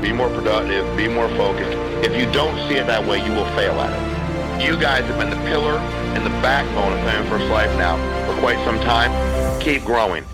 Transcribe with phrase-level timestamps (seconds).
[0.00, 0.96] Be more productive.
[0.96, 1.76] Be more focused.
[2.04, 4.64] If you don't see it that way, you will fail at it.
[4.64, 5.78] You guys have been the pillar
[6.14, 7.96] and the backbone of Family First Life now
[8.26, 9.60] for quite some time.
[9.60, 10.24] Keep growing.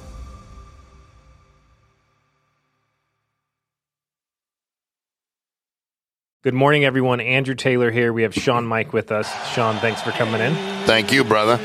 [6.43, 7.21] Good morning, everyone.
[7.21, 8.13] Andrew Taylor here.
[8.13, 9.31] We have Shawn Meaike with us.
[9.55, 10.55] Sean, thanks for coming in.
[10.87, 11.61] Thank you, brother.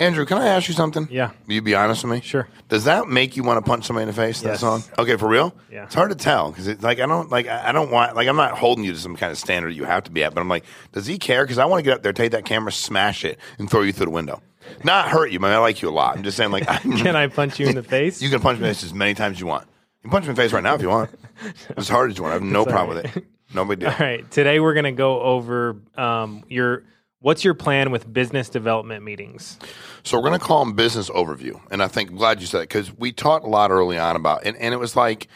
[0.00, 1.08] Andrew, can I ask you something?
[1.10, 1.30] Yeah.
[1.46, 2.20] Will you be honest with me?
[2.20, 2.48] Sure.
[2.68, 4.40] Does that make you want to punch somebody in the face?
[4.42, 4.60] That Yes.
[4.60, 4.84] song?
[4.98, 5.54] Okay, for real?
[5.72, 5.84] Yeah.
[5.84, 8.28] It's hard to tell because it's like I don't like I I don't want like
[8.28, 10.40] I'm not holding you to some kind of standard you have to be at, but
[10.40, 11.44] I'm like, does he care?
[11.44, 13.92] Because I want to get up there, take that camera, smash it, and throw you
[13.92, 14.40] through the window.
[14.84, 15.52] Not hurt you, man.
[15.52, 16.16] I like you a lot.
[16.16, 18.20] I'm just saying, like, I'm, Can I punch you in the face?
[18.20, 19.64] You can punch me in the face as many times as you want.
[19.64, 21.10] You can punch me in the face right now if you want.
[21.76, 22.32] As hard as you want.
[22.32, 23.24] I have no problem with it.
[23.54, 23.88] No big deal.
[23.90, 24.28] All right.
[24.30, 26.84] Today we're going to go over um, your
[27.20, 29.58] what's your plan with business development meetings.
[30.02, 32.60] So we're going to call them business overview, and I think I'm glad you said
[32.60, 35.28] it because we talked a lot early on about, and, and it was like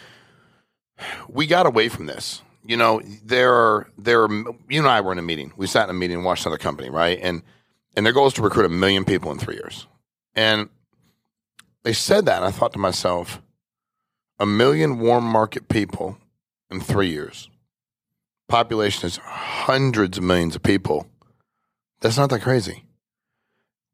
[1.29, 2.43] we got away from this.
[2.65, 4.31] You know, there are there are
[4.69, 5.53] you and I were in a meeting.
[5.57, 7.19] We sat in a meeting and watched another company, right?
[7.21, 7.43] And
[7.97, 9.87] and their goal is to recruit a million people in three years.
[10.35, 10.69] And
[11.83, 13.43] they said that, and I thought to myself,
[14.39, 16.19] a million warm market people
[16.71, 17.51] in three years.
[18.49, 21.07] Population is hundreds of millions of people.
[22.03, 22.85] That's not that crazy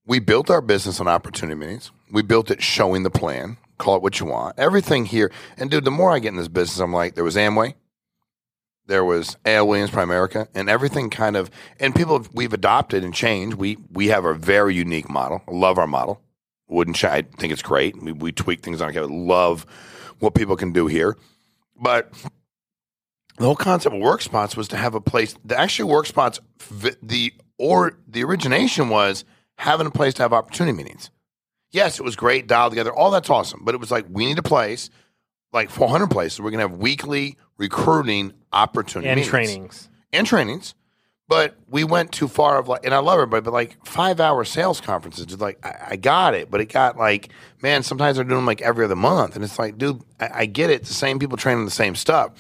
[0.08, 1.92] we built our business on opportunity meetings.
[2.10, 3.58] We built it showing the plan.
[3.76, 4.58] Call it what you want.
[4.58, 5.30] Everything here.
[5.58, 7.74] And dude, the more I get in this business, I'm like, there was Amway,
[8.86, 9.68] there was A.L.
[9.68, 11.50] Williams Primerica, and everything kind of.
[11.78, 13.58] And people have, we've adopted and changed.
[13.58, 15.42] We we have a very unique model.
[15.46, 16.22] I love our model.
[16.68, 18.02] Wouldn't ch- I think it's great.
[18.02, 18.96] We, we tweak things on.
[18.96, 19.66] I love
[20.20, 21.16] what people can do here,
[21.80, 22.10] but
[23.36, 25.36] the whole concept of work spots was to have a place.
[25.44, 26.40] The actually work spots,
[27.02, 29.24] the or the origination was
[29.56, 31.10] having a place to have opportunity meetings.
[31.70, 33.60] Yes, it was great, dialed together, all that's awesome.
[33.64, 34.88] But it was like we need a place,
[35.52, 36.40] like 400 places.
[36.40, 39.30] We're going to have weekly recruiting opportunity And meetings.
[39.30, 39.88] trainings.
[40.12, 40.74] and trainings.
[41.28, 44.44] But we went too far of like, and I love everybody, but like five hour
[44.46, 47.28] sales conferences, just like I, I got it, but it got like,
[47.60, 50.46] man, sometimes they're doing them like every other month, and it's like, dude, I, I
[50.46, 50.84] get it.
[50.84, 52.32] The same people training the same stuff.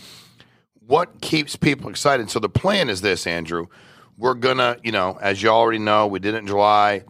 [0.86, 2.30] What keeps people excited?
[2.30, 3.66] So the plan is this, Andrew.
[4.18, 7.04] We're gonna, you know, as you already know, we did it in July,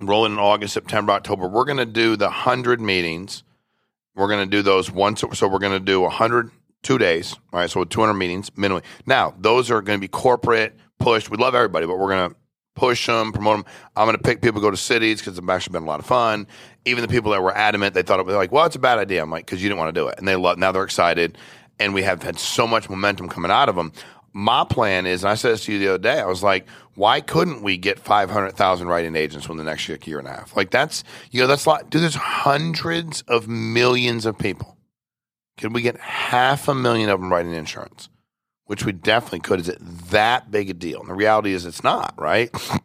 [0.00, 1.48] rolling in August, September, October.
[1.48, 3.44] We're gonna do the hundred meetings.
[4.14, 5.22] We're gonna do those once.
[5.32, 6.50] So we're gonna do hundred
[6.82, 7.70] two days, all right?
[7.70, 8.82] So with 200 meetings minimally.
[9.06, 11.30] Now, those are to be corporate pushed.
[11.30, 12.36] We love everybody, but we're to
[12.74, 13.72] push them, promote them.
[13.96, 16.00] I'm going to pick people to go to cities because it's actually been a lot
[16.00, 16.46] of fun.
[16.84, 18.98] Even the people that were adamant, they thought it was like, well, it's a bad
[18.98, 19.22] idea.
[19.22, 20.18] I'm like, because you didn't want to do it.
[20.18, 21.38] And they love, now they're excited.
[21.78, 23.92] And we have had so much momentum coming out of them.
[24.32, 26.66] My plan is, and I said this to you the other day, I was like,
[26.94, 30.56] why couldn't we get 500,000 writing agents within the next year, and a half?
[30.56, 31.90] Like, that's, you know, that's a lot.
[31.90, 34.78] Dude, there's hundreds of millions of people.
[35.58, 38.08] Could we get half a million of them writing insurance?
[38.64, 39.60] Which we definitely could.
[39.60, 39.78] Is it
[40.10, 41.00] that big a deal?
[41.00, 42.50] And the reality is it's not, right?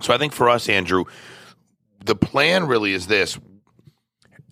[0.00, 1.04] So I think for us, Andrew,
[2.04, 3.38] the plan really is this.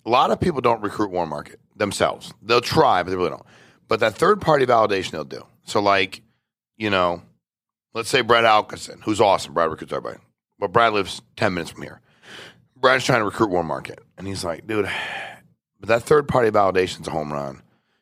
[0.05, 2.33] A lot of people don't recruit warm market themselves.
[2.41, 3.45] They'll try, but they really don't.
[3.87, 5.45] But that third party validation they'll do.
[5.65, 6.21] So like,
[6.77, 7.21] you know,
[7.93, 9.53] let's say Brad Alkinson, who's awesome.
[9.53, 10.21] Brad recruits everybody.
[10.57, 12.01] But Brad lives 10 minutes from here.
[12.77, 13.99] Brad's trying to recruit warm market.
[14.17, 14.89] And he's like, dude,
[15.79, 17.61] but that third party validation's a home run,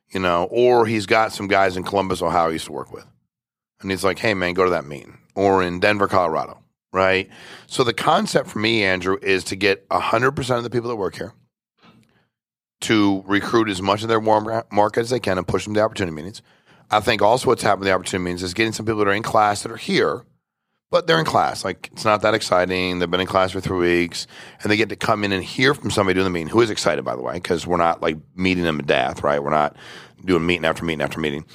[0.09, 3.06] you know, or he's got some guys in Columbus, Ohio, he used to work with.
[3.81, 5.18] And he's like, hey, man, go to that meeting.
[5.35, 6.59] Or in Denver, Colorado,
[6.91, 7.30] right?
[7.68, 11.16] So the concept for me, Andrew, is to get 100% of the people that work
[11.16, 11.33] here
[12.81, 15.80] to recruit as much of their warm market as they can and push them to
[15.80, 16.42] opportunity meetings.
[16.94, 19.13] I think also what's happened with the opportunity means is getting some people that are
[19.13, 20.25] in class that are here,
[20.92, 21.66] but they're in class.
[21.66, 23.00] Like it's not that exciting.
[23.00, 24.28] They've been in class for three weeks,
[24.62, 26.69] and they get to come in and hear from somebody doing the meeting who is
[26.69, 29.42] excited, by the way, because we're not like meeting them to death, right?
[29.42, 29.75] We're not
[30.24, 31.45] doing meeting after meeting after meeting.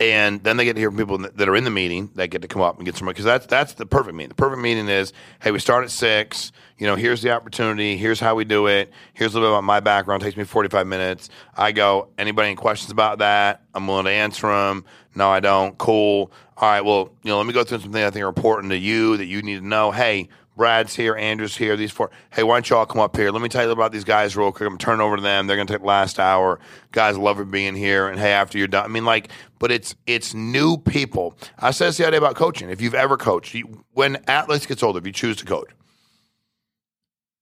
[0.00, 2.42] And then they get to hear from people that are in the meeting that get
[2.42, 4.30] to come up and get some because that's that's the perfect meeting.
[4.30, 5.12] The perfect meeting is,
[5.42, 6.50] hey, we start at six.
[6.78, 7.96] You know, here's the opportunity.
[7.96, 8.90] Here's how we do it.
[9.12, 10.22] Here's a little bit about my background.
[10.22, 11.28] It takes me 45 minutes.
[11.56, 12.08] I go.
[12.18, 13.62] Anybody any questions about that?
[13.74, 14.84] I'm willing to answer them.
[15.14, 15.76] No, I don't.
[15.76, 16.32] Cool.
[16.56, 18.70] all right, well, you know, let me go through some things I think are important
[18.70, 19.90] to you that you need to know.
[19.90, 22.10] Hey, Brad's here, Andrew's here, these four.
[22.30, 23.30] Hey, why don't you all come up here?
[23.30, 24.68] Let me tell you about these guys real quick.
[24.68, 25.46] I'm turning over to them.
[25.46, 26.60] They're gonna take the last hour.
[26.92, 28.08] Guys love it being here.
[28.08, 31.34] And hey, after you're done, I mean, like, but it's it's new people.
[31.58, 32.68] I said this the other day about coaching.
[32.68, 35.70] If you've ever coached, you, when Atlas gets older, if you choose to coach,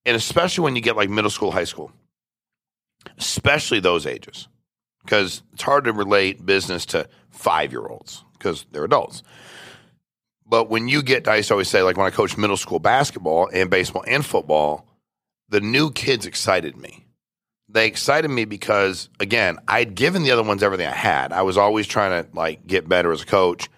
[0.06, 1.90] and especially when you get like middle school, high school,
[3.18, 4.46] especially those ages,
[5.04, 9.24] because it's hard to relate business to five year olds because they're adults.
[10.50, 12.80] But when you get, I used to always say, like when I coached middle school
[12.80, 14.84] basketball and baseball and football,
[15.48, 17.06] the new kids excited me.
[17.68, 21.32] They excited me because, again, I'd given the other ones everything I had.
[21.32, 23.68] I was always trying to like get better as a coach,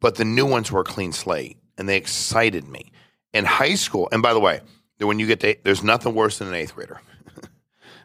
[0.00, 2.92] but the new ones were a clean slate and they excited me.
[3.32, 4.60] In high school, and by the way,
[4.98, 7.00] when you get to, there's nothing worse than an eighth grader.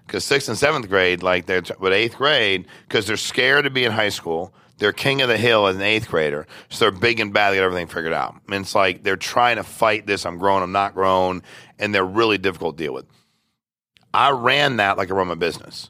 [0.07, 3.83] Because sixth and seventh grade, like they're, but eighth grade, because they're scared to be
[3.83, 7.19] in high school they're king of the hill as an eighth grader, so they're big
[7.19, 7.51] and bad.
[7.51, 8.35] They got everything figured out.
[8.47, 10.25] And it's like they're trying to fight this.
[10.25, 10.61] I'm grown.
[10.61, 11.41] I'm not grown,
[11.79, 13.05] and they're really difficult to deal with.
[14.13, 15.89] I ran that like I run my business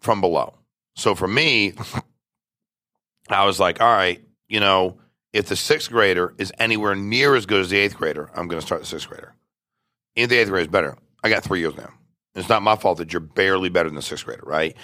[0.00, 0.54] from below.
[0.96, 1.74] So for me,
[3.28, 4.98] I was like, all right, you know,
[5.32, 8.60] if the sixth grader is anywhere near as good as the eighth grader, I'm going
[8.60, 9.34] to start the sixth grader.
[10.16, 11.92] If the eighth grader is better, I got three years now.
[12.34, 14.76] It's not my fault that you're barely better than the sixth grader, right?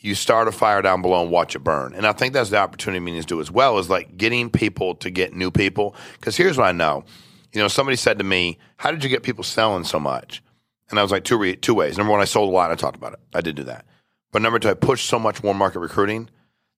[0.00, 1.94] You start a fire down below and watch it burn.
[1.94, 5.10] And I think that's the opportunity meetings do as well is like getting people to
[5.10, 5.94] get new people.
[6.14, 7.04] Because here's what I know.
[7.52, 10.42] You know, somebody said to me, How did you get people selling so much?
[10.88, 11.96] And I was like, two, re- two ways.
[11.96, 12.70] Number one, I sold a lot.
[12.70, 13.20] I talked about it.
[13.34, 13.84] I did do that.
[14.32, 16.28] But number two, I pushed so much more market recruiting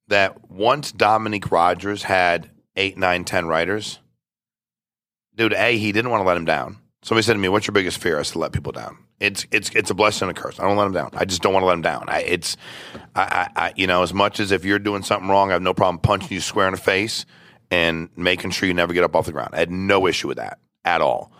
[0.08, 4.00] that once Dominique Rogers had eight, nine, ten writers,
[5.34, 6.78] dude, A, he didn't want to let him down.
[7.02, 8.18] Somebody said to me, What's your biggest fear?
[8.18, 10.58] I said, Let people down it's it's it's a blessing and a curse.
[10.58, 11.10] I don't let them down.
[11.14, 12.06] I just don't want to let them down.
[12.08, 12.56] I, it's
[13.14, 15.72] I, I, you know as much as if you're doing something wrong, I have no
[15.72, 17.24] problem punching you square in the face
[17.70, 19.50] and making sure you never get up off the ground.
[19.52, 21.30] I had no issue with that at all.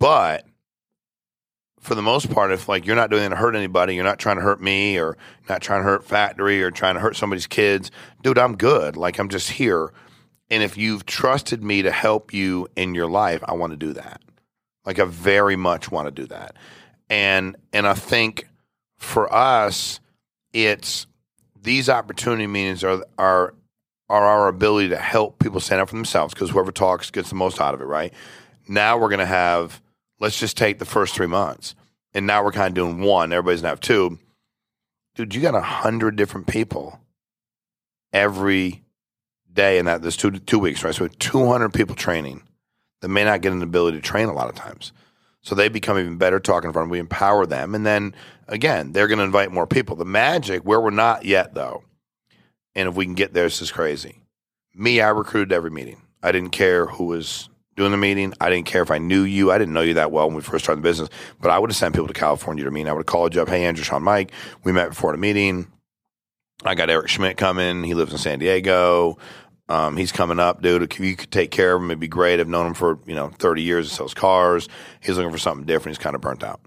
[0.00, 0.44] But
[1.78, 4.18] for the most part, if like you're not doing anything to hurt anybody, you're not
[4.18, 5.16] trying to hurt me or
[5.48, 7.92] not trying to hurt factory or trying to hurt somebody's kids,
[8.22, 8.96] dude, I'm good.
[8.96, 9.92] Like I'm just here.
[10.50, 13.92] And if you've trusted me to help you in your life, I want to do
[13.92, 14.20] that.
[14.84, 16.56] Like I very much want to do that
[17.10, 18.48] and and I think
[18.98, 20.00] for us,
[20.52, 21.06] it's
[21.60, 23.54] these opportunity meetings are are
[24.08, 27.34] are our ability to help people stand up for themselves because whoever talks gets the
[27.34, 28.12] most out of it, right?
[28.68, 29.82] Now we're going to have
[30.20, 31.74] let's just take the first three months,
[32.12, 33.32] and now we're kind of doing one.
[33.32, 34.18] Everybody's to have two.
[35.14, 37.00] Dude, you got a hundred different people
[38.12, 38.82] every
[39.52, 40.02] day in that.
[40.02, 40.94] There's two two weeks, right?
[40.94, 42.42] So two hundred people training
[43.04, 44.90] that may not get an ability to train a lot of times.
[45.42, 46.88] So they become even better talking in front.
[46.88, 47.74] We empower them.
[47.74, 48.14] And then
[48.48, 49.94] again, they're going to invite more people.
[49.94, 51.84] The magic, where we're not yet though,
[52.74, 54.22] and if we can get there, this is crazy.
[54.74, 56.00] Me, I recruited every meeting.
[56.22, 58.32] I didn't care who was doing the meeting.
[58.40, 59.52] I didn't care if I knew you.
[59.52, 61.10] I didn't know you that well when we first started the business,
[61.42, 62.88] but I would have sent people to California to meet.
[62.88, 63.50] I would have called you up.
[63.50, 64.32] Hey, Andrew, Sean, Mike,
[64.64, 65.66] we met before the meeting.
[66.64, 67.84] I got Eric Schmidt coming.
[67.84, 69.18] He lives in San Diego.
[69.68, 70.82] Um, he's coming up, dude.
[70.82, 72.38] If you could take care of him, it'd be great.
[72.38, 73.88] I've known him for you know thirty years.
[73.88, 74.68] He sells cars.
[75.00, 75.96] He's looking for something different.
[75.96, 76.60] He's kind of burnt out.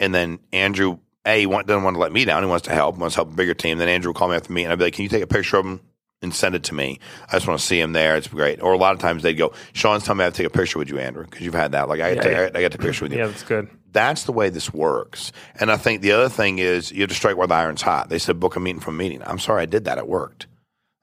[0.00, 2.42] And then Andrew, a he want, doesn't want to let me down.
[2.42, 2.96] He wants to help.
[2.96, 3.78] He wants to help a bigger team.
[3.78, 5.28] Then Andrew will call me after me, and I'd be like, "Can you take a
[5.28, 5.80] picture of him
[6.20, 6.98] and send it to me?
[7.28, 8.16] I just want to see him there.
[8.16, 10.42] It's great." Or a lot of times they'd go, "Sean's telling me I have to
[10.42, 11.88] take a picture with you, Andrew, because you've had that.
[11.88, 12.50] Like I, yeah, take, yeah.
[12.54, 13.18] I, I got the picture with you.
[13.18, 15.32] Yeah, that's good." That's the way this works.
[15.58, 18.10] And I think the other thing is you have to strike while the iron's hot.
[18.10, 19.22] They said book a meeting from a meeting.
[19.24, 19.98] I'm sorry, I did that.
[19.98, 20.46] It worked.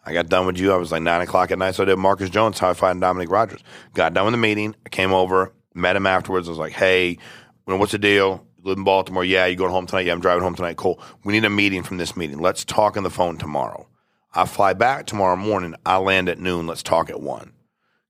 [0.05, 0.71] I got done with you.
[0.71, 1.75] I was like nine o'clock at night.
[1.75, 3.62] So I did Marcus Jones, how I find Dominique Rodgers.
[3.93, 4.75] Got done with the meeting.
[4.85, 6.47] I came over, met him afterwards.
[6.47, 7.17] I was like, hey,
[7.65, 8.45] what's the deal?
[8.57, 9.25] You live in Baltimore.
[9.25, 10.05] Yeah, you going home tonight?
[10.05, 10.77] Yeah, I'm driving home tonight.
[10.77, 11.00] Cool.
[11.24, 12.39] We need a meeting from this meeting.
[12.39, 13.88] Let's talk on the phone tomorrow.
[14.33, 15.75] I fly back tomorrow morning.
[15.85, 16.67] I land at noon.
[16.67, 17.53] Let's talk at one.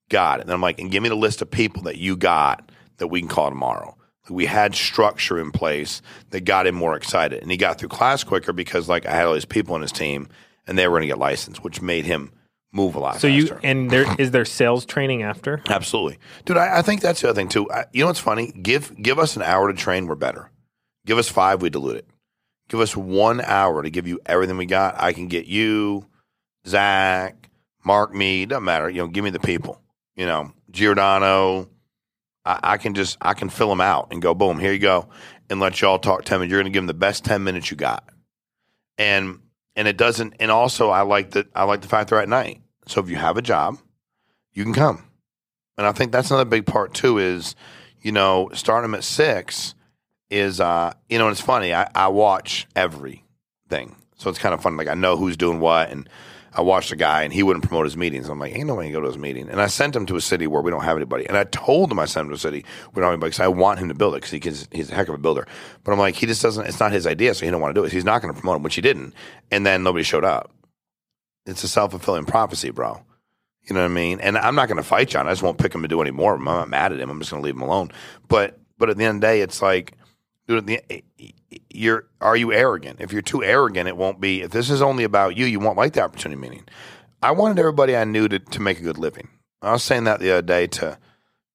[0.10, 0.44] Got it.
[0.44, 3.22] And I'm like, and give me the list of people that you got that we
[3.22, 3.96] can call tomorrow.
[4.30, 7.42] We had structure in place that got him more excited.
[7.42, 9.92] And he got through class quicker because like I had all these people on his
[9.92, 10.30] team
[10.68, 12.32] and they were going to get licensed, which made him
[12.72, 13.14] move a lot.
[13.16, 13.30] So faster.
[13.30, 15.62] you and there is there sales training after?
[15.68, 16.58] Absolutely, dude.
[16.58, 17.70] I, I think that's the other thing too.
[17.72, 18.52] I, you know what's funny?
[18.52, 20.52] Give give us an hour to train, we're better.
[21.06, 22.08] Give us five, we dilute it.
[22.68, 25.00] Give us one hour to give you everything we got.
[25.00, 26.08] I can get you,
[26.68, 27.50] Zach,
[27.84, 28.46] Mark, me.
[28.46, 28.90] Doesn't matter.
[28.90, 29.82] You know, give me the people.
[30.16, 31.70] You know, Giordano.
[32.44, 34.60] I, I can just I can fill them out and go boom.
[34.60, 35.10] Here you go,
[35.50, 36.52] and let y'all talk ten minutes.
[36.52, 38.08] You're going to give them the best ten minutes you got,
[38.98, 39.40] and
[39.76, 40.36] and it doesn't.
[40.40, 41.48] And also, I like that.
[41.56, 42.62] I like the fact they're at night.
[42.88, 43.78] So if you have a job,
[44.54, 45.04] you can come.
[45.78, 47.18] And I think that's another big part too.
[47.18, 47.56] Is
[48.02, 49.76] you know starting them at six
[50.30, 51.74] is uh you know and it's funny.
[51.74, 54.78] I, I watch everything, so it's kind of fun.
[54.78, 56.08] Like I know who's doing what, and
[56.58, 58.30] I watched a guy and he wouldn't promote his meetings.
[58.30, 59.50] I'm like, ain't no way you go to his meeting.
[59.50, 61.28] And I sent him to a city where we don't have anybody.
[61.28, 63.42] And I told him I sent him to a city we don't have anybody because
[63.42, 65.46] I want him to build it because he can, he's a heck of a builder.
[65.84, 67.82] But I'm like, he just doesn't, it's not his idea, so he don't want to
[67.82, 67.92] do it.
[67.92, 69.14] He's not going to promote him, which he didn't.
[69.52, 70.52] And then nobody showed up.
[71.46, 73.02] It's a self fulfilling prophecy, bro.
[73.64, 74.20] You know what I mean?
[74.22, 75.28] And I'm not going to fight John.
[75.28, 76.34] I just won't pick him to do any more.
[76.34, 76.48] Of them.
[76.48, 77.10] I'm not mad at him.
[77.10, 77.92] I'm just going to leave him alone.
[78.28, 79.94] But but at the end of the day, it's like,
[81.70, 83.02] you're are you arrogant?
[83.02, 84.42] If you're too arrogant, it won't be.
[84.42, 86.66] If this is only about you, you won't like the opportunity meeting.
[87.22, 89.30] I wanted everybody I knew to to make a good living.
[89.62, 90.98] I was saying that the other day to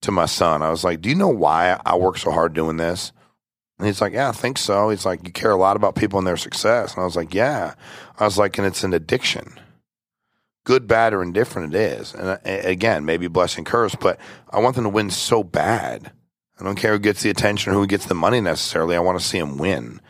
[0.02, 0.62] to my son.
[0.62, 3.12] I was like, "Do you know why I work so hard doing this?"
[3.78, 6.18] And he's like, "Yeah, I think so." He's like, "You care a lot about people
[6.18, 7.74] and their success." And I was like, "Yeah."
[8.18, 9.58] I was like, "And it's an addiction."
[10.64, 12.14] good, bad, or indifferent it is.
[12.14, 14.20] And uh, again, maybe blessing curse, but
[14.50, 16.12] I want them to win so bad.
[16.60, 18.94] I don't care who gets the attention or who gets the money necessarily.
[18.94, 20.00] I want to see them win.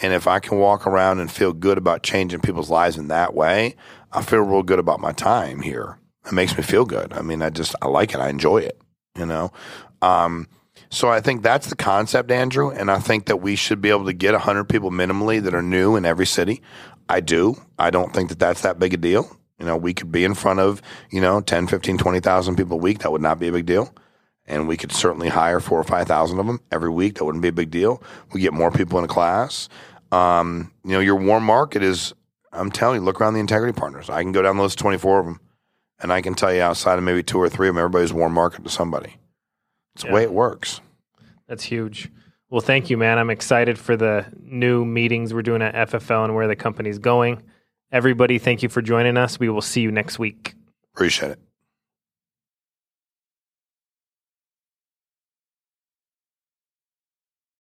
[0.00, 3.34] And if I can walk around and feel good about changing people's lives in that
[3.34, 3.76] way,
[4.12, 5.98] I feel real good about my time here.
[6.24, 7.12] It makes me feel good.
[7.12, 8.20] I mean, I just, I like it.
[8.20, 8.80] I enjoy it,
[9.16, 9.52] you know?
[10.00, 10.48] Um,
[10.90, 12.70] so I think that's the concept, Andrew.
[12.70, 15.62] And I think that we should be able to get 100 people minimally that are
[15.62, 16.62] new in every city.
[17.08, 17.60] I do.
[17.78, 19.36] I don't think that that's that big a deal.
[19.58, 22.80] You know, we could be in front of, you know, 10, 15, 20,000 people a
[22.80, 23.00] week.
[23.00, 23.92] That would not be a big deal.
[24.48, 27.16] And we could certainly hire four or 5,000 of them every week.
[27.16, 28.02] That wouldn't be a big deal.
[28.32, 29.68] We get more people in a class.
[30.10, 32.14] Um, you know, your warm market is,
[32.50, 34.08] I'm telling you, look around the integrity partners.
[34.08, 35.40] I can go down the list 24 of them.
[36.00, 38.32] And I can tell you outside of maybe two or three of them, everybody's warm
[38.32, 39.16] market to somebody.
[39.94, 40.10] It's yeah.
[40.10, 40.80] the way it works.
[41.46, 42.10] That's huge.
[42.50, 43.18] Well, thank you, man.
[43.18, 47.42] I'm excited for the new meetings we're doing at FFL and where the company's going.
[47.92, 49.38] Everybody, thank you for joining us.
[49.38, 50.54] We will see you next week.
[50.94, 51.38] Appreciate it.